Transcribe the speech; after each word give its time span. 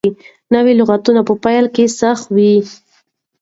نوي 0.53 0.73
لغتونه 0.79 1.21
په 1.27 1.33
پيل 1.43 1.65
کې 1.75 1.85
سخت 1.99 2.25
وي. 2.35 2.53